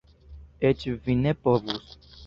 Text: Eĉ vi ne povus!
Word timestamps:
Eĉ 0.69 0.87
vi 1.05 1.19
ne 1.21 1.37
povus! 1.47 1.99